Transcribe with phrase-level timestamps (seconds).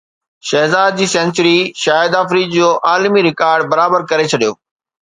[0.49, 1.53] شهزاد جي سينچري
[1.83, 4.53] شاهد فريدي جو عالمي رڪارڊ برابر ڪري ڇڏيو